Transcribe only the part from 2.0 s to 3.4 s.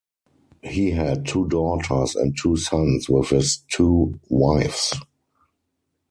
and two sons with